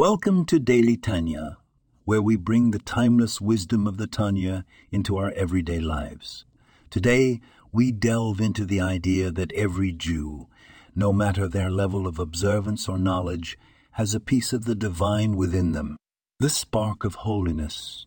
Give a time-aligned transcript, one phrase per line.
[0.00, 1.58] Welcome to Daily Tanya,
[2.06, 6.46] where we bring the timeless wisdom of the Tanya into our everyday lives.
[6.88, 10.48] Today, we delve into the idea that every Jew,
[10.96, 13.58] no matter their level of observance or knowledge,
[13.90, 15.98] has a piece of the divine within them.
[16.38, 18.06] This spark of holiness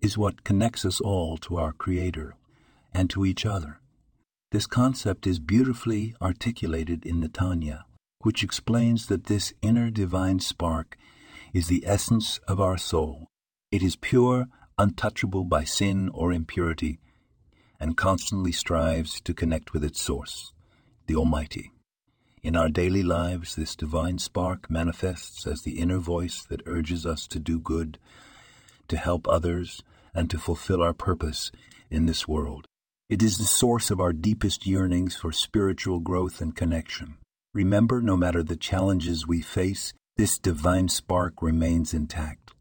[0.00, 2.36] is what connects us all to our Creator
[2.94, 3.80] and to each other.
[4.52, 7.84] This concept is beautifully articulated in the Tanya,
[8.20, 10.96] which explains that this inner divine spark
[11.52, 13.28] is the essence of our soul.
[13.70, 14.46] It is pure,
[14.78, 16.98] untouchable by sin or impurity,
[17.78, 20.52] and constantly strives to connect with its source,
[21.06, 21.72] the Almighty.
[22.42, 27.26] In our daily lives, this divine spark manifests as the inner voice that urges us
[27.28, 27.98] to do good,
[28.88, 29.82] to help others,
[30.14, 31.52] and to fulfill our purpose
[31.90, 32.66] in this world.
[33.08, 37.18] It is the source of our deepest yearnings for spiritual growth and connection.
[37.54, 42.52] Remember, no matter the challenges we face, this divine spark remains intact.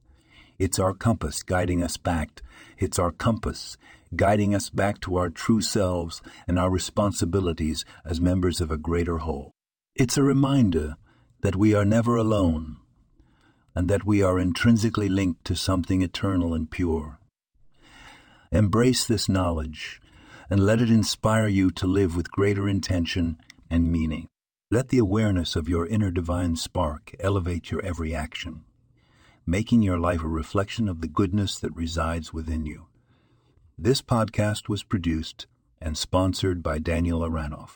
[0.58, 2.42] It's our compass guiding us back.
[2.78, 3.78] It's our compass
[4.16, 9.20] guiding us back to our true selves and our responsibilities as members of a greater
[9.20, 9.52] whole.
[9.96, 10.96] It's a reminder
[11.42, 12.78] that we are never alone
[13.76, 17.20] and that we are intrinsically linked to something eternal and pure.
[18.52, 20.02] Embrace this knowledge
[20.50, 23.38] and let it inspire you to live with greater intention
[23.70, 24.28] and meaning.
[24.74, 28.64] Let the awareness of your inner divine spark elevate your every action,
[29.46, 32.86] making your life a reflection of the goodness that resides within you.
[33.78, 35.46] This podcast was produced
[35.82, 37.74] and sponsored by Daniel Aranoff.